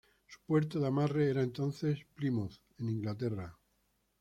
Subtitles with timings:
[0.25, 3.55] Su puerto de amarre era entonces Plymouth en Inglaterra.